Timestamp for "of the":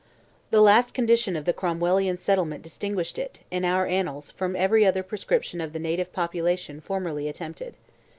1.35-1.53, 5.61-5.79